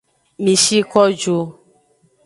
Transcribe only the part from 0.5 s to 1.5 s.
shi ko ju.